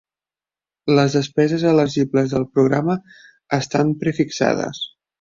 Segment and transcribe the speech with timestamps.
[0.99, 2.99] Les despeses elegibles del programa
[3.63, 4.87] estan prefixades.